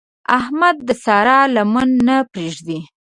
[0.39, 2.79] احمد د سارا لمن نه پرېږدي.